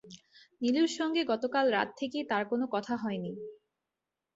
[0.61, 3.31] নীলুর সঙ্গে গতকাল রাত থেকেই তাঁর কোনো কথা হয় নি!